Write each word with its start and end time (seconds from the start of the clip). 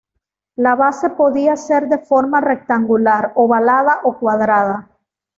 La 0.55 0.73
base 0.73 1.11
podía 1.11 1.55
ser 1.55 1.87
de 1.87 1.99
forma 1.99 2.41
rectangular, 2.41 3.33
ovalada 3.35 3.99
o 4.03 4.17
cuadrada. 4.17 4.89